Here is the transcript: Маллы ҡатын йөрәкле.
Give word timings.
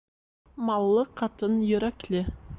Маллы 0.69 1.05
ҡатын 1.23 1.61
йөрәкле. 1.69 2.27